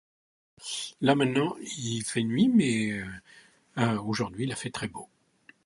[1.01, 3.01] Là maintenant, il fait nuit mais
[4.03, 5.07] aujourd'hui, il a fait très beau.